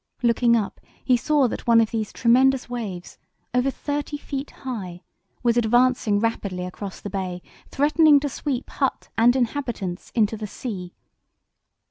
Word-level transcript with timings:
Looking 0.23 0.55
up 0.55 0.81
he 1.05 1.15
saw 1.15 1.47
that 1.47 1.67
one 1.67 1.79
of 1.79 1.91
these 1.91 2.11
tremendous 2.11 2.67
waves, 2.67 3.19
over 3.53 3.69
thirty 3.69 4.17
feet 4.17 4.49
high, 4.65 5.03
was 5.43 5.57
advancing 5.57 6.19
rapidly 6.19 6.65
across 6.65 6.99
the 6.99 7.11
bay, 7.11 7.43
threatening 7.69 8.19
to 8.21 8.27
sweep 8.27 8.67
hut 8.71 9.09
and 9.15 9.35
inhabitants 9.35 10.11
into 10.15 10.35
the 10.37 10.47
sea. 10.47 10.95